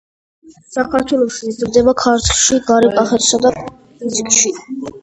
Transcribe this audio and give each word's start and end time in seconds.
საქართველოში 0.77 1.45
იზრდება 1.51 1.95
ქართლში, 2.01 2.59
გარე 2.73 2.91
კახეთსა 2.99 3.45
და 3.47 3.55
ქიზიყში. 3.65 4.59